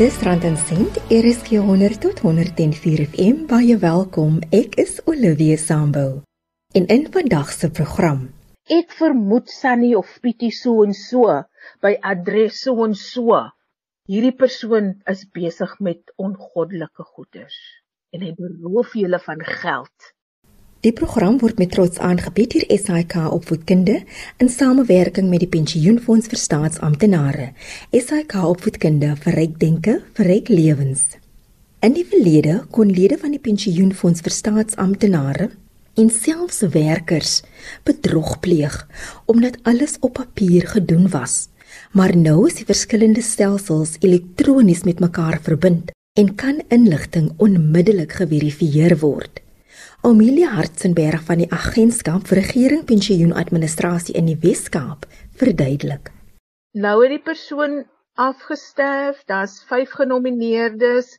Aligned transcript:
Dis 0.00 0.22
Rand 0.24 0.44
en 0.48 0.54
Sent, 0.56 0.94
RSG 1.12 1.58
100 1.60 1.98
tot 2.00 2.20
104 2.24 3.02
FM. 3.04 3.42
Baie 3.50 3.74
welkom. 3.76 4.38
Ek 4.48 4.78
is 4.80 4.94
Olivia 5.04 5.58
Sambu. 5.60 6.22
En 6.72 6.86
in 6.88 7.02
vandag 7.12 7.50
se 7.52 7.68
program, 7.68 8.22
ek 8.64 8.94
vermoed 8.96 9.52
Sunny 9.52 9.90
of 9.98 10.14
Pietie 10.24 10.54
so 10.56 10.86
en 10.86 10.96
so 10.96 11.26
by 11.84 11.98
adres 12.12 12.62
so 12.64 12.86
en 12.86 12.96
so. 12.96 13.42
Hierdie 14.08 14.32
persoon 14.40 14.88
is 15.12 15.26
besig 15.36 15.76
met 15.84 16.16
ongoddelike 16.16 17.04
goeders 17.10 17.60
en 18.16 18.24
hy 18.24 18.32
beroof 18.40 18.96
julle 18.96 19.20
van 19.26 19.44
geld. 19.60 20.12
Die 20.80 20.94
program 20.96 21.34
word 21.42 21.58
met 21.60 21.74
trots 21.74 21.98
aangebied 22.00 22.54
deur 22.54 22.78
SAIK 22.80 23.18
Opvoedkunde 23.36 23.98
in 24.40 24.48
samewerking 24.48 25.26
met 25.28 25.42
die 25.42 25.48
Pensioenfonds 25.52 26.30
vir 26.32 26.40
Staatsamptenare. 26.40 27.50
SAIK 27.92 28.38
Opvoedkunde 28.48 29.10
vir 29.20 29.36
ryk 29.36 29.58
denke, 29.60 29.98
vir 30.16 30.30
ryk 30.30 30.48
lewens. 30.48 31.02
In 31.84 31.92
die 31.92 32.06
verlede 32.08 32.62
kon 32.72 32.88
lede 32.96 33.18
van 33.20 33.34
die 33.36 33.42
Pensioenfonds 33.44 34.24
vir 34.24 34.32
Staatsamptenare 34.32 35.50
en 36.00 36.08
selfs 36.16 36.64
werkers 36.72 37.34
bedrog 37.84 38.38
pleeg 38.40 38.80
omdat 39.28 39.60
alles 39.68 39.98
op 40.00 40.16
papier 40.22 40.64
gedoen 40.64 41.10
was. 41.12 41.50
Maar 41.92 42.16
nou 42.16 42.46
is 42.48 42.56
die 42.62 42.68
verskillende 42.72 43.20
stelsels 43.20 43.98
elektronies 44.00 44.86
met 44.88 45.04
mekaar 45.04 45.42
verbind 45.44 45.92
en 46.16 46.34
kan 46.40 46.64
inligting 46.72 47.34
onmiddellik 47.36 48.16
geverifieer 48.22 48.96
word. 49.04 49.44
Amelia 50.02 50.54
Hartzenberg 50.56 51.26
van 51.28 51.42
die 51.42 51.46
Agentskap 51.52 52.22
vir 52.30 52.38
Regering 52.38 52.86
Pensioen 52.88 53.34
Administrasie 53.36 54.14
in 54.16 54.30
die 54.30 54.36
Wes-Kaap 54.40 55.02
verduidelik. 55.36 56.08
Nou 56.72 56.94
het 57.02 57.12
die 57.12 57.20
persoon 57.26 57.74
afgesterf, 58.16 59.18
daar's 59.28 59.58
5 59.68 59.92
genomineerdes 59.98 61.10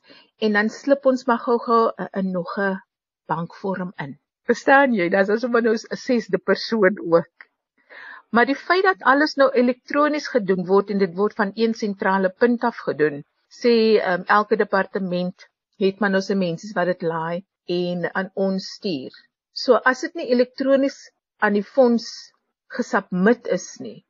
en 0.41 0.57
dan 0.57 0.71
slip 0.73 1.05
ons 1.11 1.27
maar 1.29 1.43
gou-gou 1.43 1.91
'n 1.99 2.31
nog 2.31 2.55
'n 2.57 2.81
bankvorm 3.29 3.93
in. 4.05 4.17
Verstaan 4.49 4.97
jy? 4.97 5.09
Dis 5.09 5.29
asof 5.29 5.53
ons 5.53 5.63
nou 5.63 5.75
'n 5.75 6.01
sesde 6.07 6.41
persoon 6.41 6.97
ook. 7.05 7.47
Maar 8.31 8.45
die 8.45 8.57
feit 8.57 8.83
dat 8.83 9.05
alles 9.13 9.35
nou 9.35 9.51
elektronies 9.51 10.27
gedoen 10.27 10.65
word 10.65 10.89
en 10.89 10.97
dit 10.97 11.13
word 11.13 11.35
van 11.35 11.51
een 11.53 11.73
sentrale 11.73 12.33
punt 12.33 12.63
af 12.63 12.77
gedoen, 12.77 13.23
sê 13.47 14.01
um, 14.01 14.23
elke 14.25 14.55
departement 14.55 15.49
het 15.77 15.99
maar 15.99 16.09
nou 16.09 16.21
se 16.21 16.35
mense 16.35 16.73
wat 16.73 16.85
dit 16.85 17.01
laai 17.01 17.45
en 17.67 18.07
aan 18.15 18.29
ons 18.35 18.67
stuur. 18.77 19.11
So 19.53 19.79
as 19.91 20.01
dit 20.05 20.15
nie 20.15 20.29
elektronies 20.33 20.97
aan 21.39 21.57
die 21.57 21.65
fonds 21.65 22.07
gesubmit 22.71 23.47
is 23.47 23.67
nie, 23.79 24.05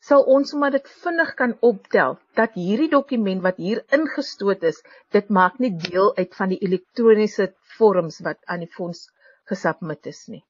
sal 0.00 0.24
ons 0.34 0.54
maar 0.56 0.72
dit 0.72 0.88
vinnig 1.02 1.34
kan 1.36 1.56
optel 1.70 2.16
dat 2.40 2.56
hierdie 2.56 2.90
dokument 2.94 3.42
wat 3.44 3.60
hier 3.60 3.82
ingestoot 3.96 4.64
is, 4.70 4.80
dit 5.12 5.28
maak 5.28 5.58
nie 5.60 5.72
deel 5.86 6.14
uit 6.16 6.34
van 6.38 6.54
die 6.54 6.60
elektroniese 6.68 7.50
vorms 7.76 8.20
wat 8.26 8.40
aan 8.46 8.64
die 8.64 8.72
fonds 8.78 9.06
gesubmit 9.52 10.06
is 10.06 10.26
nie. 10.28 10.42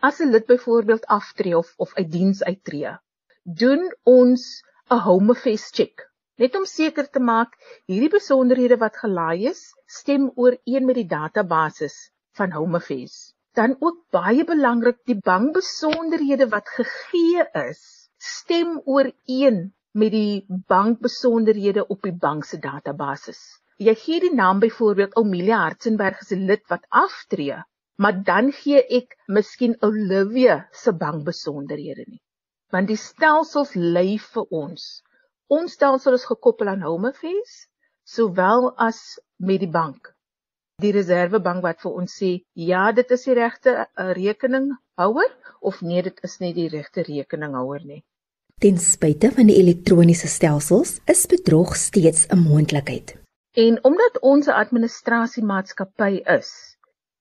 As 0.00 0.20
'n 0.20 0.30
lid 0.30 0.46
byvoorbeeld 0.46 1.06
aftree 1.06 1.56
of 1.58 1.74
of 1.78 1.94
uit 1.98 2.10
diens 2.12 2.42
uittreë, 2.42 2.98
doen 3.44 3.90
ons 4.04 4.62
'n 4.90 5.00
home 5.08 5.32
affairs 5.32 5.70
check 5.70 6.08
net 6.42 6.56
om 6.58 6.64
seker 6.66 7.06
te 7.16 7.20
maak 7.22 7.52
hierdie 7.90 8.10
besonderhede 8.12 8.78
wat 8.82 8.96
gelaai 9.02 9.50
is 9.50 9.60
stem 9.98 10.30
ooreen 10.44 10.86
met 10.88 10.98
die 10.98 11.08
database 11.12 11.88
van 12.38 12.54
Home 12.56 12.80
Affairs. 12.80 13.18
Dan 13.54 13.76
ook 13.80 14.00
baie 14.16 14.44
belangrik 14.48 14.98
die 15.06 15.18
bankbesonderhede 15.28 16.48
wat 16.54 16.72
gegee 16.78 17.44
is 17.60 17.84
stem 18.18 18.80
ooreen 18.84 19.60
met 19.94 20.10
die 20.10 20.44
bankbesonderhede 20.72 21.86
op 21.86 22.02
die 22.02 22.16
bank 22.26 22.48
se 22.50 22.58
database. 22.58 23.34
Jy 23.78 23.94
gee 24.00 24.20
die 24.24 24.34
naam 24.34 24.58
byvoorbeeld 24.62 25.14
Omelia 25.20 25.60
Hartzenberg 25.62 26.18
as 26.22 26.32
'n 26.34 26.46
lid 26.50 26.66
wat 26.72 26.86
aftree, 27.04 27.62
maar 27.96 28.22
dan 28.30 28.50
gee 28.52 28.82
ek 28.98 29.14
miskien 29.26 29.76
Olivia 29.82 30.66
se 30.72 30.92
bankbesonderhede 30.92 32.04
nie. 32.08 32.22
Want 32.72 32.88
die 32.88 32.98
stelsels 32.98 33.74
lê 33.74 34.18
vir 34.18 34.46
ons 34.50 35.02
Ons 35.52 35.74
stelsel 35.76 36.14
is 36.16 36.24
gekoppel 36.24 36.70
aan 36.72 36.80
Home 36.80 37.10
Affairs 37.12 37.66
sowel 38.08 38.70
as 38.80 39.20
met 39.36 39.60
die 39.60 39.68
bank. 39.68 40.14
Die 40.80 40.92
Reservebank 40.92 41.60
wat 41.62 41.82
vir 41.84 41.98
ons 42.00 42.14
sê, 42.16 42.30
ja, 42.56 42.92
dit 42.96 43.10
is 43.12 43.26
die 43.28 43.36
regte 43.36 43.74
uh, 43.84 44.12
rekeninghouer 44.16 45.34
of 45.60 45.82
nee, 45.82 46.00
dit 46.02 46.18
is 46.24 46.38
nie 46.40 46.54
die 46.56 46.70
regte 46.72 47.04
rekeninghouer 47.04 47.84
nie. 47.84 48.00
Ten 48.60 48.80
spyte 48.80 49.30
van 49.36 49.52
die 49.52 49.58
elektroniese 49.60 50.32
stelsels 50.32 50.96
is 51.12 51.26
bedrog 51.28 51.76
steeds 51.76 52.26
'n 52.32 52.40
moontlikheid. 52.40 53.14
En 53.52 53.78
omdat 53.84 54.20
ons 54.22 54.48
'n 54.48 54.58
administrasiemaatskappy 54.64 56.22
is, 56.40 56.50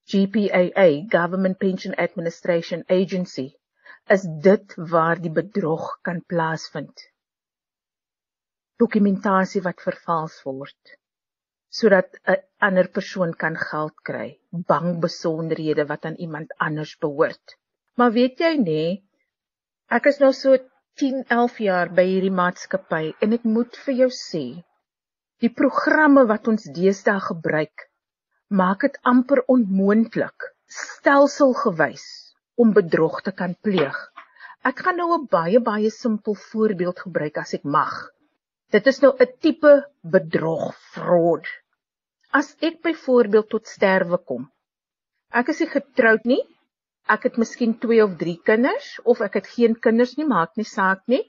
GPAA, 0.08 0.88
Government 1.12 1.58
Pension 1.58 1.94
Administration 1.96 2.84
Agency, 2.88 3.52
is 4.08 4.24
dit 4.48 4.76
waar 4.76 5.20
die 5.20 5.32
bedrog 5.32 6.00
kan 6.02 6.24
plaasvind 6.26 7.12
dokumentasie 8.80 9.62
wat 9.62 9.82
vervals 9.82 10.42
word 10.46 10.98
sodat 11.74 12.10
'n 12.32 12.42
ander 12.68 12.88
persoon 12.96 13.32
kan 13.44 13.56
geld 13.58 13.96
kry, 14.08 14.28
bankbesonderhede 14.72 15.86
wat 15.92 16.06
aan 16.06 16.18
iemand 16.26 16.54
anders 16.58 16.94
behoort. 17.06 17.56
Maar 17.98 18.12
weet 18.18 18.44
jy 18.46 18.54
nê, 18.62 18.84
ek 19.98 20.06
is 20.12 20.20
nou 20.22 20.32
so 20.34 20.58
10, 21.02 21.26
11 21.38 21.58
jaar 21.66 21.90
by 21.90 22.06
hierdie 22.06 22.36
maatskappy 22.42 23.16
en 23.26 23.34
ek 23.34 23.50
moet 23.56 23.82
vir 23.86 23.96
jou 24.04 24.10
sê, 24.20 24.44
die 25.42 25.50
programme 25.62 26.28
wat 26.30 26.48
ons 26.48 26.70
deesdae 26.78 27.20
gebruik, 27.30 27.90
maak 28.62 28.86
dit 28.86 29.00
amper 29.14 29.42
onmoontlik 29.56 30.50
stelselgewys 30.78 32.06
om 32.62 32.74
bedrog 32.78 33.22
te 33.26 33.34
kan 33.42 33.58
pleeg. 33.66 33.98
Ek 34.64 34.86
gaan 34.86 35.02
nou 35.02 35.10
'n 35.18 35.26
baie 35.28 35.60
baie 35.60 35.90
simpel 35.90 36.38
voorbeeld 36.50 37.00
gebruik 37.08 37.38
as 37.38 37.54
ek 37.58 37.66
mag. 37.66 38.13
Dit 38.74 38.88
is 38.90 39.00
nou 39.02 39.12
'n 39.24 39.34
tipe 39.46 39.72
bedrog, 40.14 40.70
fraud. 40.94 41.50
As 42.40 42.48
ek 42.68 42.82
byvoorbeeld 42.82 43.50
tot 43.50 43.68
sterwe 43.68 44.18
kom. 44.30 44.48
Ek 45.42 45.50
is 45.54 45.60
nie 45.62 45.68
getroud 45.74 46.24
nie. 46.32 46.42
Ek 47.16 47.28
het 47.28 47.38
miskien 47.44 47.76
2 47.84 48.00
of 48.06 48.16
3 48.24 48.34
kinders 48.50 48.88
of 49.14 49.22
ek 49.28 49.38
het 49.40 49.52
geen 49.56 49.76
kinders 49.86 50.16
nie, 50.18 50.26
maak 50.26 50.58
nie 50.58 50.66
saak 50.66 51.04
nie. 51.14 51.22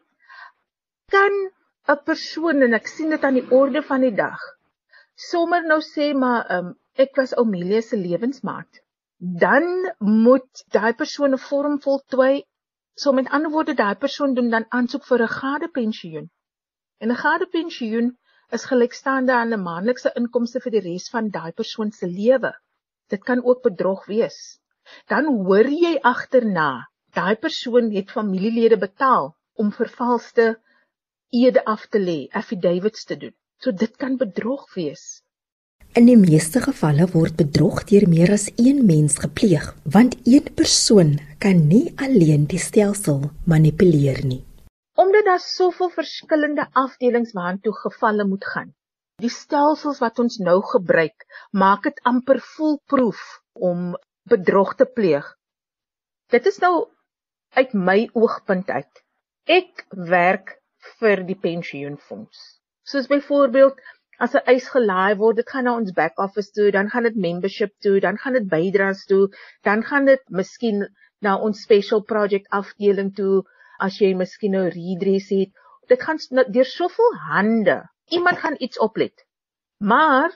Kan 1.12 1.36
'n 1.92 1.98
persoon 2.10 2.62
en 2.68 2.76
ek 2.80 2.88
sien 2.88 3.10
dit 3.10 3.24
aan 3.28 3.36
die 3.40 3.50
orde 3.58 3.82
van 3.82 4.00
die 4.00 4.16
dag. 4.22 4.40
Sommer 5.14 5.66
nou 5.72 5.80
sê 5.84 6.14
maar 6.22 6.48
um, 6.56 6.70
ek 6.96 7.12
was 7.20 7.36
Omelia 7.36 7.82
se 7.82 7.96
lewensmaat. 7.96 8.80
Dan 9.18 9.68
moet 10.00 10.64
daai 10.72 10.94
persoon 10.94 11.36
'n 11.36 11.44
vorm 11.48 11.76
voltooi. 11.88 12.44
So 12.96 13.12
met 13.12 13.28
ander 13.28 13.50
woorde, 13.50 13.74
daai 13.74 13.96
persoon 13.96 14.34
doen 14.34 14.50
dan 14.50 14.66
aansoek 14.70 15.04
vir 15.04 15.22
'n 15.22 15.36
gade 15.40 15.68
pensioen. 15.68 16.30
En 17.04 17.10
'n 17.12 17.20
gade 17.20 17.46
pensioen 17.54 18.06
is 18.56 18.62
gelykstaande 18.68 19.32
aan 19.38 19.50
'n 19.54 19.64
maandelikse 19.68 20.10
inkomste 20.20 20.60
vir 20.64 20.72
die 20.74 20.84
res 20.84 21.08
van 21.14 21.26
daai 21.34 21.52
persoon 21.58 21.90
se 21.96 22.06
lewe. 22.20 22.52
Dit 23.12 23.22
kan 23.28 23.42
ook 23.48 23.60
bedrog 23.66 24.06
wees. 24.12 24.38
Dan 25.12 25.26
hoor 25.48 25.68
jy 25.82 25.90
agterna, 26.12 26.68
daai 27.18 27.34
persoon 27.46 27.90
het 27.96 28.14
familielede 28.18 28.78
betaal 28.86 29.26
om 29.64 29.72
vervalste 29.80 30.46
ede 31.42 31.64
af 31.74 31.84
te 31.90 32.00
lê, 32.06 32.18
affidavits 32.40 33.04
te 33.04 33.16
doen. 33.16 33.34
So 33.58 33.72
dit 33.84 33.96
kan 33.96 34.16
bedrog 34.24 34.64
wees. 34.74 35.04
In 35.92 36.08
die 36.12 36.20
meeste 36.22 36.64
gevalle 36.68 37.10
word 37.18 37.36
bedrog 37.42 37.84
deur 37.92 38.08
meer 38.16 38.32
as 38.38 38.48
een 38.56 38.80
mens 38.86 39.20
gepleeg, 39.26 39.68
want 39.98 40.16
een 40.24 40.48
persoon 40.54 41.14
kan 41.38 41.66
nie 41.68 41.86
alleen 41.96 42.48
die 42.56 42.64
stelsel 42.70 43.20
manipuleer 43.44 44.24
nie 44.32 44.42
omdat 44.94 45.24
daar 45.24 45.42
soveel 45.42 45.90
verskillende 45.90 46.66
afdelings 46.72 47.32
waartoe 47.32 47.74
gevalle 47.82 48.26
moet 48.26 48.44
gaan. 48.44 48.74
Die 49.22 49.30
stelsels 49.30 50.00
wat 50.02 50.18
ons 50.18 50.38
nou 50.38 50.60
gebruik, 50.72 51.26
maak 51.50 51.86
dit 51.86 52.00
amper 52.10 52.40
foolproof 52.42 53.22
om 53.52 53.94
bedrog 54.30 54.74
te 54.74 54.86
pleeg. 54.86 55.26
Dit 56.34 56.46
is 56.46 56.58
nou 56.58 56.74
uit 57.54 57.74
my 57.74 57.98
oogpunt 58.12 58.70
uit. 58.70 59.02
Ek 59.46 59.84
werk 60.10 60.56
vir 60.98 61.22
die 61.26 61.38
pensioenfonds. 61.38 62.40
Soos 62.82 63.06
byvoorbeeld 63.10 63.78
as 64.24 64.34
'n 64.34 64.46
eis 64.54 64.66
gelaai 64.74 65.14
word, 65.20 65.36
dit 65.36 65.50
gaan 65.50 65.64
na 65.64 65.74
ons 65.76 65.92
back 65.92 66.18
office 66.18 66.50
toe, 66.52 66.70
dan 66.70 66.90
gaan 66.90 67.02
dit 67.02 67.16
membership 67.16 67.72
toe, 67.86 68.00
dan 68.00 68.18
gaan 68.18 68.32
dit 68.32 68.48
bydraes 68.48 69.04
toe, 69.10 69.28
dan 69.62 69.82
gaan 69.82 70.04
dit 70.04 70.22
miskien 70.28 70.86
na 71.20 71.36
ons 71.36 71.62
special 71.62 72.02
project 72.02 72.48
afdeling 72.50 73.14
toe 73.14 73.44
as 73.78 73.98
jy 73.98 74.14
miskien 74.14 74.54
nou 74.56 74.68
redress 74.68 75.28
het. 75.34 75.52
Dit 75.88 76.02
gaan 76.02 76.18
deur 76.52 76.64
soveel 76.64 77.14
hande. 77.28 77.82
Iemand 78.08 78.38
gaan 78.38 78.56
iets 78.58 78.78
oplet. 78.78 79.26
Maar 79.78 80.32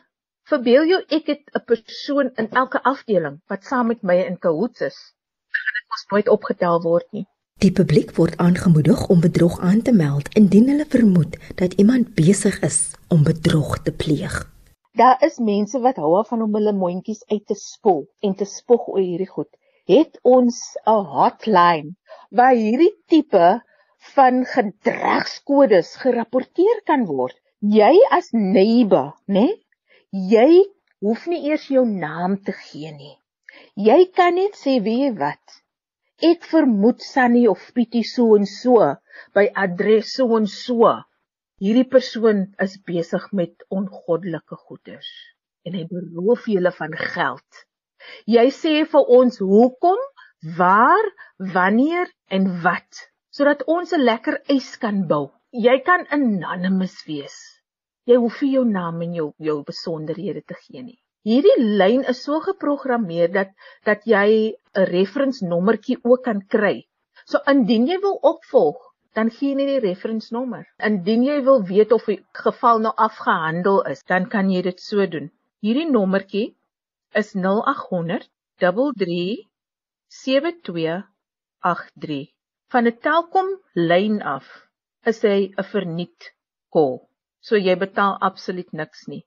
verbeel 0.48 0.84
jou 0.86 1.00
ek 1.08 1.26
het 1.26 1.44
'n 1.54 1.64
persoon 1.64 2.30
in 2.34 2.50
elke 2.50 2.82
afdeling 2.82 3.40
wat 3.46 3.64
saam 3.64 3.86
met 3.86 4.02
my 4.02 4.16
in 4.24 4.38
cahoots 4.38 4.80
is. 4.80 4.98
Dit 5.48 5.88
mos 5.88 6.04
nooit 6.10 6.28
opgetel 6.28 6.82
word 6.82 7.12
nie. 7.12 7.26
Die 7.58 7.72
publiek 7.72 8.12
word 8.16 8.36
aangemoedig 8.36 9.08
om 9.08 9.20
bedrog 9.20 9.58
aan 9.60 9.82
te 9.82 9.92
meld 9.92 10.28
indien 10.40 10.68
hulle 10.68 10.86
vermoed 10.88 11.36
dat 11.54 11.72
iemand 11.72 12.14
besig 12.14 12.60
is 12.60 12.94
om 13.08 13.24
bedrog 13.24 13.82
te 13.82 13.92
pleeg. 13.92 14.36
Daar 14.92 15.22
is 15.26 15.38
mense 15.38 15.80
wat 15.80 15.96
hou 15.96 16.12
af 16.18 16.28
van 16.28 16.42
om 16.42 16.54
hulle 16.54 16.72
mondjies 16.72 17.24
uit 17.26 17.46
te 17.46 17.54
spol 17.54 18.06
en 18.20 18.34
te 18.34 18.44
spog 18.44 18.86
oor 18.88 19.02
hierdie 19.02 19.28
goed. 19.30 19.50
Het 19.90 20.18
ons 20.22 20.60
'n 20.86 21.04
hotline 21.16 21.94
waar 22.30 22.56
hierdie 22.56 22.94
tipe 23.10 23.60
van 24.14 24.42
gedragskodes 24.54 25.94
gerapporteer 26.02 26.82
kan 26.88 27.06
word? 27.06 27.36
Jy 27.60 27.94
as 28.14 28.32
neighbor, 28.32 29.14
né? 29.26 29.48
Jy 30.12 30.64
hoef 31.04 31.26
nie 31.30 31.44
eers 31.50 31.66
jou 31.72 31.84
naam 31.86 32.38
te 32.42 32.54
gee 32.54 32.92
nie. 32.92 33.16
Jy 33.74 34.04
kan 34.14 34.38
net 34.38 34.54
sê 34.58 34.78
wie 34.84 35.10
wat 35.18 35.58
Ek 36.18 36.46
vermoed 36.50 36.98
Sunny 36.98 37.44
of 37.46 37.60
Pietie 37.74 38.02
so 38.02 38.34
en 38.34 38.46
so 38.52 38.86
by 39.38 39.44
adres 39.64 40.16
so 40.16 40.34
en 40.34 40.48
so. 40.50 40.90
Hierdie 41.62 41.86
persoon 41.92 42.40
is 42.64 42.74
besig 42.90 43.28
met 43.40 43.62
ongoddelike 43.70 44.58
goeders 44.64 45.10
en 45.62 45.76
hy 45.78 45.84
beroof 45.86 46.48
julle 46.50 46.72
van 46.74 46.96
geld. 46.98 47.62
Jy 48.26 48.44
sê 48.56 48.74
vir 48.90 49.12
ons 49.18 49.38
hoekom, 49.38 50.02
waar, 50.40 51.04
wanneer 51.36 52.10
en 52.30 52.62
wat 52.62 53.08
sodat 53.38 53.64
ons 53.66 53.92
'n 53.92 54.02
lekker 54.02 54.36
eis 54.54 54.76
kan 54.82 55.06
bou. 55.06 55.30
Jy 55.52 55.78
kan 55.88 56.06
anonymous 56.10 57.04
wees. 57.06 57.36
Jy 58.06 58.16
hoef 58.16 58.40
nie 58.42 58.52
jou 58.52 58.64
naam 58.64 59.02
en 59.02 59.14
jou 59.14 59.32
jou 59.38 59.62
besonderhede 59.64 60.42
te 60.42 60.54
gee 60.54 60.82
nie. 60.82 60.98
Hierdie 61.24 61.58
lyn 61.80 62.04
is 62.12 62.22
so 62.22 62.40
geprogrammeer 62.40 63.32
dat 63.32 63.50
dat 63.84 64.06
jy 64.06 64.54
'n 64.74 64.86
reference 64.90 65.44
nommertjie 65.44 65.98
ook 66.04 66.22
kan 66.24 66.40
kry. 66.54 66.86
So 67.26 67.38
indien 67.46 67.86
jy 67.86 67.98
wil 68.00 68.18
opvolg, 68.22 68.78
dan 69.14 69.30
gee 69.30 69.50
jy 69.50 69.54
net 69.54 69.68
die 69.68 69.88
reference 69.88 70.34
nommer. 70.34 70.66
Indien 70.78 71.24
jy 71.24 71.42
wil 71.42 71.62
weet 71.62 71.92
of 71.92 72.06
die 72.06 72.24
geval 72.32 72.78
nou 72.78 72.94
afgehandel 72.96 73.82
is, 73.82 74.02
dan 74.04 74.28
kan 74.28 74.50
jy 74.50 74.62
dit 74.62 74.80
so 74.80 75.06
doen. 75.06 75.30
Hierdie 75.60 75.90
nommertjie 75.90 76.56
is 77.14 77.34
0800 77.34 78.30
33 78.58 79.47
7283. 80.08 82.32
Van 82.72 82.86
'n 82.86 82.98
Telkom 83.04 83.48
lyn 83.74 84.22
af 84.22 84.46
is 85.10 85.22
hy 85.22 85.52
'n 85.56 85.64
verniet 85.72 86.22
call. 86.72 86.98
So 87.40 87.56
jy 87.56 87.76
betaal 87.76 88.14
absoluut 88.28 88.72
niks 88.72 89.08
nie. 89.08 89.26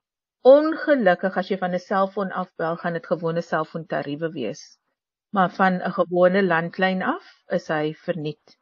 Ongelukkig 0.54 1.36
as 1.40 1.50
jy 1.50 1.58
van 1.58 1.74
'n 1.74 1.82
selfoon 1.82 2.32
afbel, 2.42 2.76
gaan 2.76 2.96
dit 2.98 3.06
gewone 3.06 3.42
selfoontariewe 3.42 4.28
wees. 4.38 4.62
Maar 5.34 5.50
van 5.58 5.74
'n 5.80 5.92
gewone 5.98 6.42
landlyn 6.42 7.02
af 7.02 7.26
is 7.58 7.68
hy 7.68 7.94
verniet. 8.06 8.58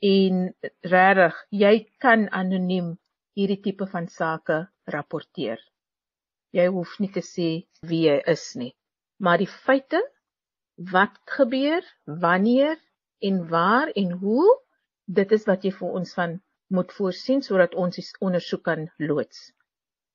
En 0.00 0.54
regtig, 0.94 1.34
jy 1.50 1.74
kan 1.98 2.28
anoniem 2.30 2.98
hierdie 3.34 3.62
tipe 3.62 3.86
van 3.86 4.08
sake 4.08 4.68
rapporteer. 4.94 5.58
Jy 6.54 6.66
hoef 6.66 6.98
nie 7.00 7.12
te 7.12 7.20
sê 7.20 7.48
wie 7.82 8.06
jy 8.06 8.22
is 8.34 8.54
nie. 8.54 8.74
Maar 9.18 9.38
die 9.38 9.52
feite 9.66 10.00
wat 10.78 11.18
gebeur, 11.26 11.82
wanneer 12.04 12.78
en 13.18 13.48
waar 13.48 13.88
en 13.88 14.10
hoe, 14.22 14.46
dit 15.04 15.32
is 15.32 15.44
wat 15.48 15.64
jy 15.64 15.72
vir 15.74 16.00
ons 16.00 16.14
van 16.14 16.38
moet 16.68 16.92
voorsien 16.92 17.42
sodat 17.42 17.74
ons 17.74 17.96
die 17.96 18.04
ondersoek 18.20 18.62
kan 18.68 18.88
loods. 18.98 19.50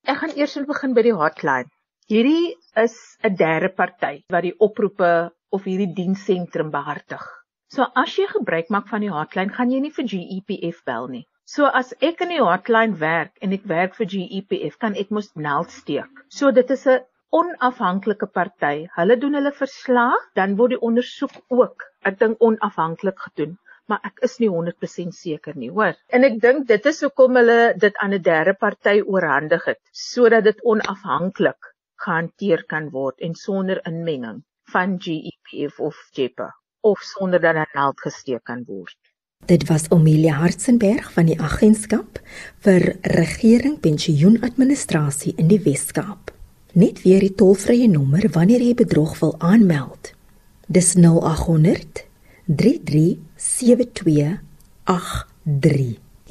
Ek 0.07 0.19
gaan 0.21 0.35
eers 0.37 0.55
begin 0.69 0.93
by 0.93 1.03
die 1.05 1.15
hotline. 1.17 1.71
Hierdie 2.11 2.55
is 2.77 2.95
'n 3.23 3.35
derde 3.35 3.69
party 3.69 4.23
wat 4.29 4.43
die 4.43 4.55
oproepe 4.59 5.31
of 5.49 5.63
hierdie 5.63 5.93
dienssentrum 5.95 6.71
behartig. 6.71 7.23
So 7.67 7.87
as 7.95 8.15
jy 8.17 8.27
gebruik 8.27 8.69
maak 8.69 8.87
van 8.87 9.01
die 9.01 9.11
hotline, 9.11 9.49
gaan 9.49 9.71
jy 9.71 9.79
nie 9.79 9.91
vir 9.91 10.05
GEPF 10.05 10.83
bel 10.85 11.07
nie. 11.07 11.25
So 11.45 11.65
as 11.65 11.93
ek 12.01 12.21
in 12.21 12.29
die 12.29 12.43
hotline 12.43 12.99
werk 12.99 13.39
en 13.41 13.51
ek 13.51 13.65
werk 13.65 13.95
vir 13.95 14.07
GEPF, 14.07 14.77
kan 14.79 14.95
ek 14.95 15.09
mos 15.09 15.33
meld 15.35 15.71
steek. 15.71 16.21
So 16.29 16.51
dit 16.51 16.69
is 16.71 16.85
'n 16.87 17.01
onafhanklike 17.39 18.29
party. 18.37 18.87
Hulle 18.95 19.17
doen 19.17 19.33
hulle 19.39 19.51
verslag, 19.57 20.29
dan 20.39 20.55
word 20.59 20.75
die 20.75 20.83
ondersoek 20.89 21.35
ook, 21.49 21.85
ek 22.09 22.19
dink 22.19 22.41
onafhanklik 22.49 23.19
gedoen 23.27 23.57
maar 23.91 23.99
ek 24.07 24.21
is 24.23 24.37
nie 24.39 24.49
100% 24.51 25.15
seker 25.17 25.57
nie, 25.59 25.69
hoor. 25.73 25.97
En 26.15 26.23
ek 26.23 26.39
dink 26.43 26.67
dit 26.69 26.85
is 26.91 27.01
hoekom 27.03 27.35
hulle 27.39 27.73
dit 27.79 27.97
aan 27.99 28.13
'n 28.15 28.23
derde 28.23 28.53
party 28.55 29.01
oorhandig 29.01 29.65
het, 29.67 29.81
sodat 29.91 30.47
dit 30.47 30.63
onafhanklik 30.63 31.73
gehanteer 32.05 32.63
kan 32.73 32.89
word 32.91 33.19
en 33.19 33.35
sonder 33.35 33.81
inmenging 33.87 34.43
van 34.73 34.97
GEPF 34.99 35.79
of 35.79 35.97
JEPA 36.11 36.49
of 36.81 36.99
sonder 36.99 37.39
dat 37.39 37.55
daar 37.55 37.71
geld 37.71 37.99
gesteek 38.01 38.43
kan 38.43 38.63
word. 38.67 38.97
Dit 39.45 39.67
was 39.67 39.89
Amelia 39.89 40.33
Hartzenberg 40.39 41.11
van 41.11 41.27
die 41.27 41.39
agentskap 41.39 42.19
vir 42.63 42.95
regering 43.01 43.79
pensioenadministrasie 43.79 45.35
in 45.35 45.51
die 45.51 45.59
Wes-Kaap. 45.63 46.32
Net 46.73 47.03
weer 47.03 47.19
die 47.21 47.35
tolvrye 47.37 47.85
nommer 47.85 48.23
wanneer 48.33 48.57
jy 48.65 48.73
bedrog 48.73 49.19
wil 49.19 49.35
aanmeld. 49.37 50.17
Dis 50.65 50.97
0800 50.97 52.01
337283. 52.49 54.41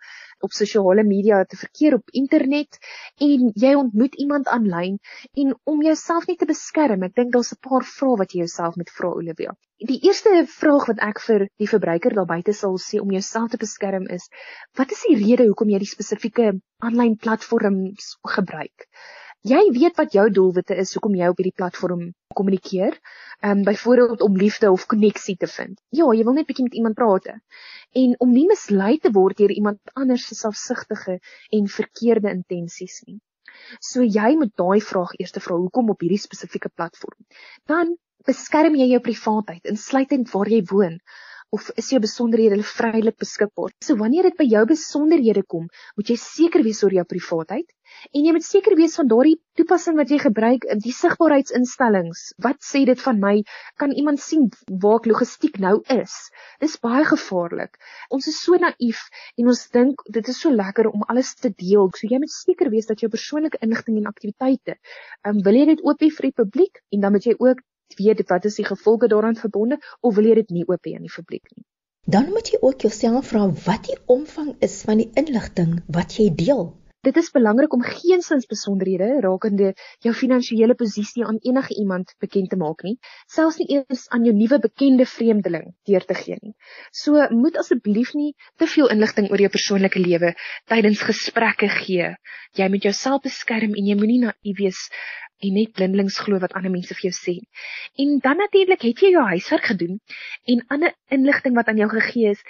op 0.46 0.52
sosiale 0.56 1.04
media 1.08 1.42
te 1.44 1.58
verkeer 1.60 1.96
op 1.98 2.14
internet 2.22 2.78
en 3.26 3.50
jy 3.64 3.74
ontmoet 3.80 4.14
iemand 4.24 4.50
aanlyn 4.56 4.98
en 5.42 5.54
om 5.74 5.82
jouself 5.82 6.26
net 6.30 6.38
te 6.42 6.50
beskerm, 6.50 7.02
ek 7.08 7.16
dink 7.20 7.32
daar's 7.32 7.52
'n 7.54 7.62
paar 7.68 7.86
vrae 7.96 8.18
wat 8.22 8.32
jy 8.34 8.44
jouself 8.44 8.76
moet 8.80 8.92
vra 8.98 9.12
Olivia. 9.20 9.56
Die 9.90 10.00
eerste 10.06 10.30
vraag 10.46 10.86
wat 10.90 11.00
ek 11.02 11.20
vir 11.26 11.48
die 11.60 11.68
verbruiker 11.68 12.14
daar 12.14 12.30
buite 12.30 12.52
sal 12.52 12.78
sê 12.78 13.00
om 13.00 13.10
jouself 13.10 13.50
te 13.50 13.58
beskerm 13.64 14.06
is: 14.16 14.28
wat 14.78 14.92
is 14.92 15.02
die 15.08 15.18
rede 15.24 15.46
hoekom 15.48 15.72
jy 15.74 15.80
die 15.82 15.92
spesifieke 15.96 16.52
aanlyn 16.78 17.16
platforms 17.16 18.16
gebruik? 18.36 18.88
Jy 19.44 19.60
weet 19.76 19.98
wat 20.00 20.14
jou 20.16 20.22
doelwitte 20.32 20.76
is 20.80 20.94
hoekom 20.96 21.16
jy 21.18 21.26
op 21.28 21.40
hierdie 21.40 21.58
platform 21.60 22.04
kommunikeer. 22.38 22.94
Ehm 23.42 23.58
um, 23.58 23.64
byvoorbeeld 23.66 24.22
om 24.24 24.38
liefde 24.40 24.70
of 24.72 24.86
koneksie 24.88 25.34
te 25.36 25.48
vind. 25.54 25.74
Ja, 25.92 26.06
jy 26.16 26.24
wil 26.24 26.38
net 26.38 26.46
bietjie 26.48 26.64
met 26.64 26.78
iemand 26.78 26.96
praat 26.96 27.28
en 27.28 28.14
om 28.24 28.32
nie 28.32 28.46
mislei 28.48 28.94
te 28.98 29.12
word 29.12 29.36
deur 29.42 29.52
iemand 29.52 29.92
anders 30.00 30.24
se 30.30 30.38
selfsugtige 30.38 31.18
en 31.58 31.68
verkeerde 31.76 32.32
intensies 32.32 33.02
nie. 33.04 33.18
So 33.80 34.00
jy 34.16 34.32
moet 34.40 34.56
daai 34.56 34.80
vraag 34.80 35.12
eers 35.20 35.36
vra, 35.36 35.60
hoekom 35.60 35.92
op 35.92 36.00
hierdie 36.00 36.22
spesifieke 36.24 36.72
platform? 36.72 37.20
Dan 37.68 37.94
beskerm 38.24 38.80
jy 38.80 38.88
jou 38.94 39.02
privaatheid, 39.04 39.68
insluitend 39.68 40.32
waar 40.32 40.48
jy 40.48 40.64
woon 40.72 40.98
of 41.54 41.68
is 41.78 41.92
jou 41.92 42.00
besonderhede 42.02 42.62
vrylik 42.66 43.16
beskikbaar. 43.20 43.76
So 43.84 44.00
wanneer 44.00 44.30
dit 44.30 44.40
by 44.40 44.46
jou 44.48 44.64
besonderhede 44.72 45.44
kom, 45.46 45.68
moet 45.98 46.10
jy 46.10 46.16
seker 46.18 46.64
wees 46.66 46.82
oor 46.82 46.96
jou 46.96 47.04
privaatheid 47.12 47.68
en 48.12 48.26
jy 48.26 48.32
moet 48.36 48.46
seker 48.46 48.76
wees 48.78 48.96
van 48.98 49.08
daardie 49.10 49.36
toepassing 49.58 49.96
wat 49.98 50.10
jy 50.10 50.18
gebruik, 50.22 50.66
die 50.82 50.94
sigbaarheidsinstellings. 50.94 52.24
Wat 52.46 52.60
sê 52.64 52.84
dit 52.88 53.00
van 53.06 53.20
my? 53.22 53.34
Kan 53.80 53.94
iemand 53.94 54.22
sien 54.22 54.48
waar 54.68 55.00
ek 55.00 55.10
logistiek 55.12 55.60
nou 55.62 55.76
is? 55.94 56.14
Dis 56.64 56.78
baie 56.82 57.04
gevaarlik. 57.08 57.78
Ons 58.14 58.30
is 58.32 58.40
so 58.42 58.58
naïef 58.60 59.04
en 59.40 59.52
ons 59.52 59.62
dink 59.76 60.02
dit 60.18 60.32
is 60.32 60.40
so 60.40 60.50
lekker 60.54 60.90
om 60.90 61.06
alles 61.08 61.34
te 61.38 61.52
deel. 61.52 61.90
So 61.94 62.10
jy 62.10 62.22
moet 62.22 62.34
seker 62.34 62.72
wees 62.74 62.90
dat 62.90 63.04
jou 63.04 63.10
persoonlike 63.12 63.60
inligting 63.64 64.00
en 64.00 64.10
aktiwiteite, 64.10 64.78
ehm 65.22 65.38
um, 65.38 65.44
wil 65.46 65.60
jy 65.60 65.68
dit 65.74 65.84
oop 65.84 66.02
hê 66.02 66.10
vir 66.18 66.30
die 66.30 66.36
publiek 66.42 66.82
en 66.94 67.06
dan 67.06 67.14
moet 67.14 67.30
jy 67.30 67.36
ook 67.38 67.62
weet 67.98 68.24
wat 68.28 68.44
is 68.44 68.58
die 68.58 68.66
gevolge 68.66 69.08
daaraan 69.08 69.36
verbonde 69.36 69.78
of 70.00 70.14
wil 70.14 70.26
jy 70.26 70.34
dit 70.42 70.50
nie 70.50 70.66
oop 70.66 70.86
hê 70.86 70.96
aan 70.96 71.06
die 71.06 71.14
publiek 71.14 71.46
nie? 71.54 71.64
Dan 72.06 72.30
moet 72.32 72.50
jy 72.52 72.58
ook 72.60 72.84
jouself 72.84 73.30
vra 73.32 73.46
wat 73.64 73.86
die 73.88 73.96
omvang 74.12 74.54
is 74.60 74.82
van 74.84 75.00
die 75.00 75.10
inligting 75.20 75.78
wat 75.88 76.18
jy 76.18 76.26
deel. 76.36 76.66
Dit 77.04 77.18
is 77.20 77.30
belangrik 77.34 77.72
om 77.76 77.82
geensins 77.84 78.46
besonderhede 78.48 79.20
rakende 79.20 79.72
jou 80.04 80.12
finansiële 80.16 80.74
posisie 80.80 81.24
aan 81.28 81.40
enige 81.42 81.74
iemand 81.80 82.14
bekend 82.24 82.48
te 82.50 82.56
maak 82.56 82.80
nie, 82.86 82.94
selfs 83.34 83.58
nie 83.60 83.66
eens 83.76 84.06
aan 84.08 84.24
jou 84.24 84.32
nuwe 84.36 84.58
bekende 84.62 85.04
vreemdeling 85.10 85.66
deur 85.90 86.06
te 86.08 86.16
gee 86.20 86.38
nie. 86.40 86.54
So 87.02 87.26
moet 87.42 87.58
asseblief 87.60 88.14
nie 88.16 88.32
te 88.56 88.68
veel 88.76 88.88
inligting 88.94 89.28
oor 89.30 89.44
jou 89.44 89.52
persoonlike 89.52 90.00
lewe 90.00 90.32
tydens 90.72 91.04
gesprekke 91.10 91.68
gee. 91.76 92.08
Jy 92.56 92.70
moet 92.72 92.88
jouself 92.88 93.26
beskerm 93.28 93.76
en 93.76 93.90
jy 93.90 93.98
moenie 94.00 94.22
naïef 94.24 94.62
wees 94.62 94.86
en 95.44 95.58
net 95.58 95.74
blindelings 95.76 96.16
glo 96.24 96.40
wat 96.40 96.54
ander 96.56 96.72
mense 96.72 96.94
vir 96.96 97.10
jou 97.10 97.16
sê. 97.16 97.34
En 98.00 98.16
dan 98.24 98.40
natuurlik 98.40 98.86
het 98.88 99.02
jy 99.04 99.12
jou 99.12 99.26
huiswerk 99.34 99.74
gedoen 99.74 99.98
en 100.48 100.64
ander 100.72 100.96
inligting 101.12 101.58
wat 101.58 101.68
aan 101.68 101.82
jou 101.84 101.90
gegee 101.98 102.32
is, 102.32 102.40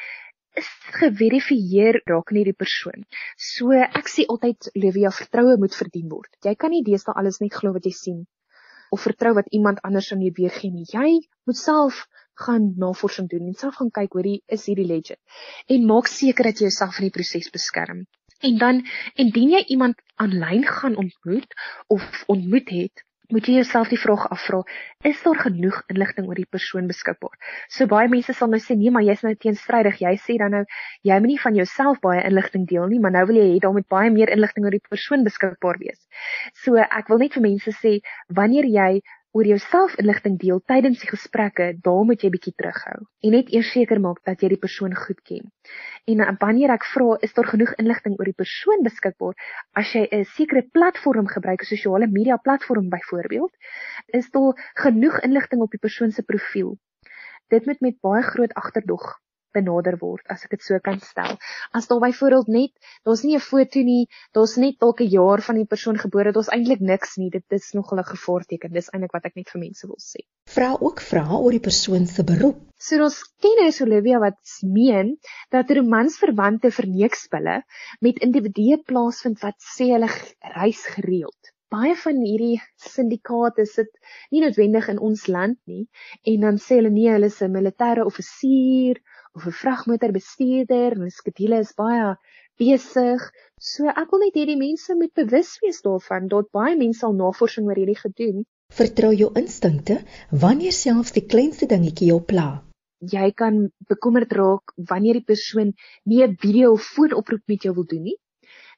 is 0.61 0.69
geverifieer 0.99 2.01
raak 2.11 2.31
in 2.33 2.41
hierdie 2.41 2.59
persoon. 2.65 3.05
So 3.37 3.75
ek 3.75 4.11
sê 4.13 4.27
altyd 4.35 4.71
Levia 4.79 5.11
vertroue 5.15 5.59
moet 5.61 5.75
verdien 5.75 6.09
word. 6.13 6.31
Jy 6.47 6.55
kan 6.55 6.75
nie 6.75 6.85
deesdae 6.87 7.17
alles 7.19 7.41
net 7.43 7.55
glo 7.59 7.75
wat 7.77 7.89
jy 7.89 7.95
sien 7.99 8.25
of 8.95 9.03
vertrou 9.03 9.35
wat 9.35 9.49
iemand 9.59 9.81
anders 9.83 10.13
aan 10.13 10.23
jou 10.23 10.33
weergee 10.37 10.71
nie. 10.71 10.87
Jy 10.87 11.25
moet 11.49 11.59
self 11.59 12.05
gaan 12.45 12.73
navorsing 12.79 13.29
doen 13.31 13.49
en 13.51 13.57
self 13.59 13.79
gaan 13.81 13.91
kyk 13.95 14.15
hoor 14.17 14.29
is 14.57 14.67
hierdie 14.71 14.87
legit. 14.91 15.21
En 15.71 15.89
maak 15.91 16.11
seker 16.11 16.51
dat 16.51 16.61
jy 16.61 16.69
jouself 16.69 17.01
in 17.01 17.09
die 17.09 17.17
proses 17.17 17.51
beskerm. 17.55 18.05
En 18.45 18.59
dan 18.61 18.83
indien 19.15 19.55
jy 19.57 19.63
iemand 19.77 20.01
aanlyn 20.21 20.67
gaan 20.67 20.99
ontmoet 21.01 21.55
of 21.95 22.25
ontmoet 22.35 22.71
het, 22.75 23.04
moet 23.33 23.47
jy 23.49 23.55
jouself 23.59 23.89
die 23.89 23.99
vraag 24.01 24.27
afvra, 24.35 24.61
is 25.09 25.23
daar 25.25 25.39
genoeg 25.47 25.81
inligting 25.93 26.29
oor 26.29 26.39
die 26.39 26.49
persoon 26.57 26.89
beskikbaar? 26.91 27.33
So 27.73 27.89
baie 27.89 28.11
mense 28.13 28.35
sal 28.37 28.51
nou 28.53 28.61
sê 28.61 28.77
nee, 28.77 28.93
maar 28.93 29.07
jy's 29.07 29.25
nou 29.25 29.33
teenstrydig. 29.41 30.01
Jy 30.05 30.15
sê 30.21 30.37
dan 30.41 30.53
nou 30.59 30.63
jy 31.09 31.19
moet 31.21 31.33
nie 31.33 31.41
van 31.41 31.59
jouself 31.59 32.01
baie 32.05 32.23
inligting 32.29 32.69
deel 32.71 32.87
nie, 32.93 33.01
maar 33.01 33.15
nou 33.17 33.25
wil 33.31 33.41
jy 33.41 33.49
hê 33.55 33.59
daar 33.65 33.77
moet 33.77 33.89
baie 33.89 34.13
meer 34.13 34.33
inligting 34.35 34.69
oor 34.69 34.77
die 34.77 34.85
persoon 34.89 35.25
beskikbaar 35.25 35.81
wees. 35.81 36.01
So 36.65 36.77
ek 36.85 37.13
wil 37.13 37.23
net 37.25 37.39
vir 37.39 37.47
mense 37.49 37.77
sê 37.81 37.99
wanneer 38.29 38.69
jy 38.69 38.91
oor 39.35 39.47
jouself 39.47 39.95
inligting 39.99 40.37
deel 40.39 40.61
tydens 40.71 41.01
die 41.03 41.11
gesprekke, 41.11 41.67
daar 41.83 42.05
moet 42.07 42.23
jy 42.23 42.31
bietjie 42.31 42.53
terughou 42.55 43.01
en 43.27 43.35
net 43.35 43.51
eers 43.51 43.73
seker 43.75 43.99
maak 44.05 44.21
dat 44.29 44.45
jy 44.45 44.53
die 44.53 44.61
persoon 44.63 44.95
goed 44.95 45.19
ken. 45.27 45.49
En 46.11 46.23
wanneer 46.39 46.75
ek 46.77 46.87
vra, 46.93 47.17
is 47.27 47.35
daar 47.35 47.49
genoeg 47.51 47.73
inligting 47.83 48.15
oor 48.19 48.31
die 48.31 48.37
persoon 48.45 48.87
beskikbaar 48.87 49.35
as 49.83 49.91
jy 49.97 50.05
'n 50.07 50.25
sekere 50.37 50.63
platform 50.79 51.27
gebruik, 51.27 51.63
'n 51.63 51.73
sosiale 51.75 52.07
media 52.07 52.37
platform 52.37 52.89
byvoorbeeld, 52.95 53.53
is 54.21 54.31
daar 54.31 54.55
genoeg 54.85 55.21
inligting 55.27 55.63
op 55.63 55.71
die 55.71 55.83
persoon 55.83 56.13
se 56.13 56.23
profiel. 56.23 56.79
Dit 57.49 57.67
moet 57.67 57.81
met 57.81 58.01
baie 58.01 58.23
groot 58.23 58.55
agterdog 58.55 59.24
benader 59.55 59.97
word 60.01 60.27
as 60.35 60.45
ek 60.45 60.57
dit 60.57 60.67
so 60.67 60.79
kan 60.85 61.01
stel. 61.01 61.39
As 61.73 61.89
daar 61.91 62.03
byvoorbeeld 62.05 62.49
net 62.49 62.73
daar's 63.05 63.25
nie 63.25 63.37
'n 63.37 63.47
foto 63.47 63.81
nie, 63.81 64.09
daar's 64.33 64.57
net 64.57 64.79
dalk 64.79 65.01
'n 65.01 65.11
jaar 65.11 65.43
van 65.43 65.57
die 65.57 65.71
persoon 65.73 65.99
gebore, 65.99 66.33
daar's 66.33 66.53
eintlik 66.53 66.81
niks 66.81 67.17
nie. 67.17 67.31
Dit 67.31 67.47
is 67.49 67.73
nog 67.73 67.93
'n 67.93 68.05
gevaarteken. 68.05 68.73
Dis 68.73 68.91
eintlik 68.91 69.13
wat 69.13 69.25
ek 69.25 69.37
net 69.37 69.49
vir 69.51 69.61
mense 69.61 69.87
wil 69.87 70.01
sê. 70.01 70.27
Vra 70.51 70.77
ook 70.81 71.01
vra 71.01 71.27
oor 71.39 71.51
die 71.51 71.67
persoon 71.71 72.07
se 72.07 72.25
beroep. 72.25 72.59
So 72.85 73.01
ons 73.03 73.23
ken 73.41 73.67
is 73.67 73.81
Olivia 73.81 74.19
wat 74.19 74.37
meen 74.63 75.19
dat 75.55 75.71
romansverwante 75.71 76.71
verneekspille 76.71 77.63
met 78.01 78.19
individue 78.27 78.77
plaasvind 78.91 79.41
wat 79.41 79.57
sê 79.77 79.87
hulle 79.95 80.11
reis 80.57 80.83
gereeld. 80.97 81.55
Baie 81.73 81.95
van 81.97 82.21
hierdie 82.23 82.59
syndikaate 82.77 83.65
sit 83.71 83.91
nie 84.31 84.43
noodwendig 84.45 84.91
in 84.93 85.01
ons 85.09 85.25
land 85.37 85.59
nie 85.71 85.87
en 86.33 86.45
dan 86.47 86.61
sê 86.65 86.79
hulle 86.79 86.93
nee, 86.93 87.11
hulle 87.17 87.31
is 87.33 87.41
'n 87.43 87.57
militêre 87.57 88.05
offisier 88.11 89.01
of 89.37 89.47
'n 89.47 89.57
vragmotorbestuurder 89.61 90.97
en 90.97 91.07
die 91.07 91.15
skedule 91.15 91.59
is 91.65 91.73
baie 91.81 92.11
besig. 92.63 93.23
So 93.71 93.89
ek 94.03 94.13
wil 94.13 94.23
net 94.25 94.37
hê 94.39 94.45
die 94.51 94.61
mense 94.61 94.95
moet 95.01 95.15
bewus 95.21 95.51
wees 95.63 95.81
daarvan 95.87 96.29
dat 96.35 96.53
baie 96.59 96.77
mense 96.83 97.07
al 97.07 97.17
navorsing 97.19 97.67
oor 97.67 97.81
hierdie 97.81 98.03
gedoen. 98.03 98.45
Vertrou 98.81 99.13
jou 99.23 99.31
instinkte 99.43 100.01
wanneer 100.45 100.73
selfs 100.73 101.17
die 101.19 101.27
kleinste 101.33 101.67
dingetjie 101.75 102.11
jou 102.13 102.21
pla. 102.33 102.49
Jy 103.15 103.31
kan 103.43 103.57
bekommerd 103.91 104.33
raak 104.33 104.75
wanneer 104.91 105.21
die 105.21 105.29
persoon 105.33 105.75
nie 106.05 106.23
'n 106.23 106.37
video 106.47 106.73
of 106.79 106.93
foonoproep 106.95 107.45
met 107.47 107.63
jou 107.63 107.75
wil 107.75 107.91
doen 107.95 108.07
nie 108.11 108.19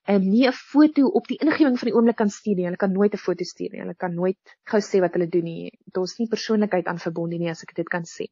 en 0.07 0.23
nie 0.31 0.47
'n 0.47 0.53
foto 0.53 1.07
op 1.19 1.27
die 1.27 1.39
ingewing 1.43 1.79
van 1.79 1.89
die 1.89 1.95
oomblik 1.97 2.17
kan 2.17 2.31
stuur 2.31 2.57
nie. 2.57 2.65
Hulle 2.65 2.77
kan 2.77 2.93
nooit 2.93 3.15
'n 3.15 3.19
foto 3.19 3.45
stuur 3.45 3.71
nie. 3.73 3.81
Hulle 3.81 3.95
kan 3.95 4.15
nooit 4.15 4.39
gou 4.65 4.81
sê 4.81 5.01
wat 5.01 5.13
hulle 5.15 5.29
doen 5.29 5.45
nie. 5.45 5.73
Daar's 5.95 6.19
nie 6.19 6.29
persoonlikheid 6.29 6.87
aan 6.87 6.99
verbonde 6.99 7.39
nie 7.39 7.51
as 7.51 7.63
ek 7.63 7.75
dit 7.75 7.89
kan 7.89 8.05
sê. 8.05 8.27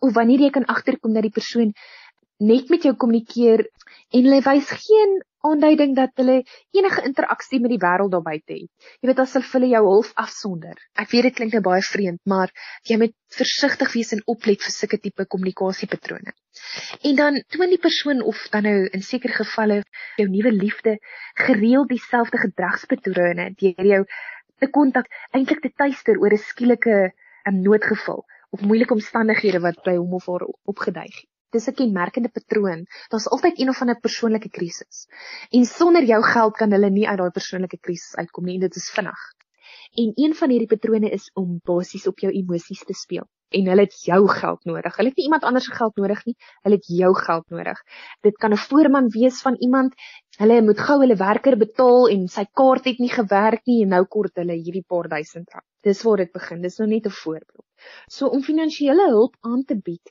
Of 0.00 0.14
wanneer 0.14 0.40
jy 0.40 0.50
kan 0.50 0.64
agterkom 0.64 1.14
dat 1.14 1.22
die 1.22 1.30
persoon 1.38 1.72
net 2.38 2.70
met 2.70 2.82
jou 2.82 2.94
kommunikeer 2.94 3.68
en 4.14 4.26
hulle 4.26 4.42
wys 4.42 4.70
geen 4.86 5.22
aanduiding 5.44 5.92
dat 5.96 6.12
hulle 6.16 6.36
enige 6.72 7.02
interaksie 7.04 7.60
met 7.60 7.74
die 7.74 7.80
wêreld 7.82 8.12
daar 8.14 8.24
buite 8.24 8.54
het. 8.54 8.70
Jy 9.00 9.10
weet 9.10 9.20
as 9.22 9.34
hulle 9.52 9.68
jou 9.68 9.82
half 9.84 10.12
afsonder. 10.20 10.78
Ek 10.96 11.10
weet 11.12 11.28
dit 11.28 11.36
klink 11.36 11.52
nou 11.52 11.62
baie 11.64 11.84
vreemd, 11.84 12.20
maar 12.24 12.52
jy 12.88 12.96
moet 13.02 13.14
versigtig 13.36 13.92
wees 13.92 14.14
en 14.16 14.22
oplet 14.34 14.62
vir 14.64 14.74
sulke 14.74 14.98
tipe 14.98 15.26
kommunikasiepatrone. 15.26 16.32
En 17.04 17.18
dan 17.20 17.42
toon 17.52 17.74
die 17.74 17.82
persoon 17.82 18.22
of 18.22 18.40
dan 18.54 18.64
nou 18.68 18.76
in 18.86 19.04
sekere 19.04 19.36
gevalle 19.36 19.82
jou 20.16 20.28
nuwe 20.30 20.54
liefde 20.54 20.96
gereeld 21.46 21.92
dieselfde 21.92 22.40
gedragspatrone 22.46 23.50
deur 23.60 23.90
jou 23.92 24.02
te 24.62 24.70
kontak 24.70 25.10
eintlik 25.32 25.60
te 25.60 25.72
tuister 25.76 26.18
oor 26.22 26.32
'n 26.32 26.46
skielike 26.48 26.96
'n 27.04 27.54
um, 27.54 27.62
noodgeval 27.68 28.24
of 28.50 28.60
moeilike 28.60 28.94
omstandighede 28.94 29.60
wat 29.60 29.82
by 29.84 29.96
hom 29.96 30.14
of 30.14 30.26
haar 30.26 30.46
opgeduig 30.64 31.14
het. 31.20 31.33
Dis 31.54 31.68
'n 31.70 31.78
kenmerkende 31.78 32.30
patroon. 32.36 32.80
Daar's 33.10 33.28
altyd 33.34 33.58
een 33.60 33.68
of 33.72 33.80
ander 33.80 34.00
persoonlike 34.06 34.50
krisis. 34.50 35.06
En 35.50 35.64
sonder 35.64 36.04
jou 36.04 36.22
geld 36.22 36.56
kan 36.56 36.70
hulle 36.74 36.90
nie 36.90 37.08
uit 37.08 37.18
daai 37.18 37.30
persoonlike 37.30 37.78
krisis 37.78 38.16
uitkom 38.16 38.44
nie 38.44 38.54
en 38.54 38.64
dit 38.66 38.76
is 38.76 38.90
vinnig. 38.90 39.20
En 40.02 40.12
een 40.14 40.34
van 40.34 40.50
hierdie 40.50 40.70
patrone 40.72 41.10
is 41.10 41.30
om 41.34 41.60
basies 41.70 42.06
op 42.10 42.18
jou 42.18 42.32
emosies 42.32 42.82
te 42.88 42.96
speel. 42.98 43.26
En 43.54 43.68
hulle 43.70 43.84
het 43.86 43.94
jou 44.02 44.18
geld 44.28 44.64
nodig. 44.64 44.96
Hulle 44.96 45.08
het 45.12 45.20
nie 45.20 45.26
iemand 45.28 45.46
anders 45.46 45.68
se 45.68 45.74
geld 45.74 45.96
nodig 45.96 46.24
nie. 46.24 46.34
Hulle 46.66 46.80
het 46.80 46.88
jou 47.00 47.12
geld 47.14 47.50
nodig. 47.54 47.82
Dit 48.26 48.36
kan 48.42 48.52
'n 48.52 48.62
voorman 48.66 49.08
wees 49.08 49.42
van 49.42 49.56
iemand. 49.66 49.94
Hulle 50.38 50.62
moet 50.62 50.80
gou 50.80 50.98
hulle 51.00 51.16
werker 51.16 51.56
betaal 51.56 52.08
en 52.08 52.26
sy 52.28 52.44
kaart 52.52 52.84
het 52.84 52.98
nie 52.98 53.12
gewerk 53.12 53.62
nie 53.66 53.82
en 53.82 53.94
nou 53.94 54.04
kort 54.04 54.34
hulle 54.42 54.58
hierdie 54.58 54.84
paar 54.88 55.08
duisend 55.08 55.50
rand. 55.54 55.66
Dis 55.82 56.02
waar 56.02 56.16
dit 56.16 56.32
begin. 56.32 56.62
Dis 56.62 56.78
nou 56.78 56.88
net 56.88 57.06
'n 57.06 57.10
voorbeeld. 57.22 57.66
So 58.08 58.26
om 58.26 58.42
finansiële 58.42 59.08
hulp 59.08 59.36
aan 59.40 59.64
te 59.64 59.76
bied, 59.76 60.10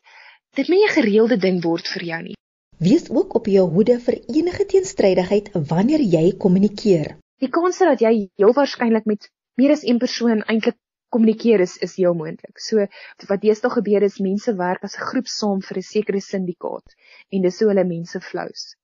dit 0.58 0.68
moet 0.70 0.84
'n 0.86 0.96
gereelde 0.98 1.38
ding 1.38 1.64
word 1.64 1.88
vir 1.88 2.04
jou 2.04 2.22
nie. 2.22 2.36
Wees 2.78 3.10
ook 3.10 3.34
op 3.36 3.46
jou 3.46 3.66
hoede 3.70 4.00
vir 4.00 4.16
enige 4.38 4.66
teenstrydigheid 4.66 5.50
wanneer 5.54 6.02
jy 6.16 6.38
kommunikeer. 6.38 7.18
Die 7.40 7.50
kans 7.50 7.78
dat 7.78 8.02
jy 8.02 8.30
heel 8.36 8.54
waarskynlik 8.54 9.06
met 9.06 9.30
meer 9.56 9.72
as 9.72 9.84
een 9.84 10.00
persoon 10.00 10.42
eintlik 10.42 10.78
kommunikeer 11.10 11.60
is 11.60 11.78
is 11.78 11.96
heel 11.96 12.14
moontlik. 12.14 12.60
So 12.60 12.86
wat 13.30 13.42
deesdae 13.42 13.70
gebeur 13.70 14.04
is 14.04 14.20
mense 14.20 14.56
werk 14.56 14.84
as 14.84 14.98
'n 14.98 15.08
groep 15.10 15.28
saam 15.28 15.62
vir 15.62 15.78
'n 15.78 15.90
sekere 15.94 16.22
syndikaat 16.22 16.96
en 17.32 17.42
dis 17.42 17.60
hoe 17.60 17.70
hulle 17.70 17.86
mense 17.96 18.20
flous. 18.20 18.76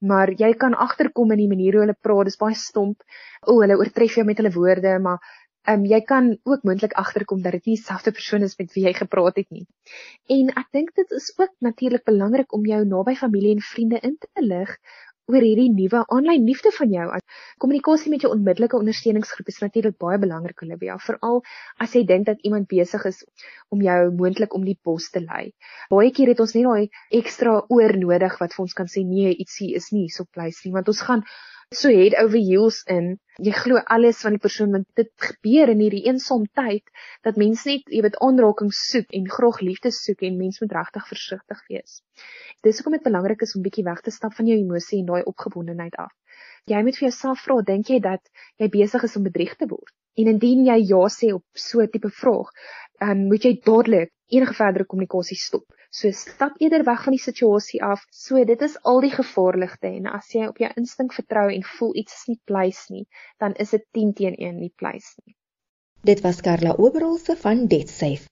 Maar 0.00 0.30
jy 0.36 0.52
kan 0.54 0.74
agterkom 0.74 1.30
in 1.32 1.38
die 1.38 1.48
manier 1.48 1.72
hoe 1.72 1.84
hulle 1.84 1.96
praat, 2.06 2.24
dis 2.24 2.36
baie 2.36 2.54
stomp. 2.54 3.02
O, 3.46 3.60
hulle 3.60 3.78
oortref 3.78 4.16
jou 4.16 4.24
met 4.24 4.36
hulle 4.36 4.52
woorde, 4.52 4.98
maar 4.98 5.18
Ehm 5.64 5.80
um, 5.80 5.84
jy 5.88 6.00
kan 6.04 6.26
ook 6.44 6.62
moontlik 6.68 6.92
agterkom 7.00 7.42
dat 7.42 7.54
dit 7.56 7.66
nie 7.66 7.76
dieselfde 7.76 8.12
persoon 8.12 8.42
is 8.44 8.56
met 8.58 8.72
wie 8.74 8.84
jy 8.84 8.92
gepraat 8.98 9.38
het 9.40 9.50
nie. 9.50 9.64
En 10.28 10.50
ek 10.60 10.68
dink 10.76 10.92
dit 10.98 11.14
is 11.18 11.32
ook 11.38 11.54
natuurlik 11.64 12.04
belangrik 12.04 12.52
om 12.52 12.66
jou 12.68 12.84
naby 12.84 13.14
familie 13.16 13.54
en 13.56 13.64
vriende 13.72 14.00
in 14.00 14.18
te 14.20 14.44
lig 14.44 14.74
oor 15.32 15.40
hierdie 15.40 15.70
nuwe 15.72 16.02
aanlyn 16.16 16.44
liefde 16.44 16.70
van 16.78 16.90
jou. 16.92 17.06
Kommunikasie 17.64 18.12
met 18.12 18.26
jou 18.26 18.32
onmiddellike 18.34 18.76
ondersteuningsgroep 18.76 19.48
is 19.52 19.62
natuurlik 19.62 19.96
baie 20.04 20.18
belangrik, 20.20 20.60
Olivia, 20.66 20.98
veral 21.06 21.40
as 21.80 21.96
jy 21.96 22.04
dink 22.10 22.28
dat 22.28 22.44
iemand 22.44 22.68
besig 22.68 23.08
is 23.08 23.22
om 23.72 23.80
jou 23.84 23.98
moontlik 24.18 24.52
om 24.58 24.68
die 24.68 24.76
bos 24.84 25.08
te 25.14 25.24
lei. 25.24 25.46
Baie 25.94 26.12
keer 26.12 26.34
het 26.34 26.44
ons 26.44 26.52
nie 26.58 26.66
daai 26.68 26.92
ekstra 27.22 27.56
oor 27.72 27.96
nodig 28.04 28.36
wat 28.42 28.52
vir 28.52 28.66
ons 28.66 28.76
kan 28.82 28.90
sê 28.96 29.06
nee, 29.08 29.32
ietsie 29.32 29.72
is 29.80 29.88
nie 29.96 30.10
so 30.12 30.28
pleis 30.28 30.60
nie, 30.66 30.74
want 30.76 30.92
ons 30.92 31.00
gaan 31.08 31.24
so 31.76 31.90
head 31.92 32.14
over 32.20 32.38
heels 32.38 32.82
in. 32.90 33.14
Jy 33.42 33.52
glo 33.56 33.80
alles 33.90 34.20
van 34.22 34.36
die 34.36 34.42
persoon 34.42 34.70
want 34.74 34.86
dit 34.98 35.10
gebeur 35.26 35.72
in 35.72 35.80
hierdie 35.82 36.04
eensaam 36.06 36.44
tyd 36.54 36.86
dat 37.26 37.38
mens 37.40 37.64
net, 37.66 37.82
jy 37.90 38.02
weet, 38.06 38.18
aanraking 38.22 38.70
soek 38.78 39.10
en 39.18 39.26
grog 39.30 39.58
liefde 39.60 39.90
soek 39.94 40.22
en 40.28 40.38
mens 40.38 40.60
moet 40.62 40.76
regtig 40.78 41.08
versigtig 41.10 41.64
wees. 41.72 41.98
Dis 42.62 42.78
hoekom 42.78 42.98
dit 42.98 43.06
belangrik 43.08 43.42
is 43.42 43.56
om 43.58 43.64
bietjie 43.66 43.86
weg 43.86 44.00
te 44.06 44.14
stap 44.14 44.36
van 44.38 44.50
jou 44.50 44.58
emosie 44.60 45.00
en 45.02 45.10
daai 45.10 45.26
opgewondenheid 45.26 45.98
af. 45.98 46.14
Jy 46.70 46.80
moet 46.86 46.96
vir 46.96 47.08
jouself 47.10 47.42
vra, 47.44 47.60
dink 47.66 47.90
jy 47.90 47.98
dat 48.00 48.22
jy 48.62 48.70
besig 48.72 49.02
is 49.04 49.18
om 49.18 49.26
bedrieg 49.26 49.58
te 49.58 49.68
word? 49.68 49.92
En 50.16 50.30
indien 50.30 50.62
jy 50.68 50.78
ja 50.94 51.02
sê 51.10 51.32
op 51.34 51.44
so 51.58 51.82
'n 51.82 51.90
tipe 51.90 52.10
vraag, 52.22 52.54
um, 53.02 53.26
moet 53.28 53.44
jy 53.44 53.58
dadelik 53.66 54.13
enige 54.26 54.54
verdere 54.54 54.84
kommunikasie 54.84 55.36
stop. 55.36 55.64
So 55.90 56.10
stap 56.10 56.60
eerder 56.60 56.84
weg 56.84 57.02
van 57.04 57.14
die 57.14 57.22
situasie 57.22 57.82
af. 57.82 58.04
So 58.10 58.44
dit 58.44 58.62
is 58.62 58.76
al 58.82 59.00
die 59.04 59.12
gevaarligte 59.14 59.86
en 59.86 60.06
as 60.10 60.32
jy 60.34 60.48
op 60.48 60.58
jou 60.58 60.70
instink 60.76 61.14
vertrou 61.14 61.46
en 61.52 61.64
voel 61.76 61.96
iets 62.02 62.20
is 62.20 62.28
nie 62.32 62.40
pleis 62.44 62.84
nie, 62.90 63.06
dan 63.38 63.54
is 63.54 63.70
dit 63.76 63.84
10 63.92 64.12
teen 64.12 64.34
1 64.34 64.60
nie 64.60 64.72
pleis 64.76 65.14
nie. 65.24 65.36
Dit 66.04 66.20
was 66.20 66.40
Karla 66.44 66.74
Oberholse 66.76 67.36
van 67.40 67.66
DebtSafe. 67.66 68.28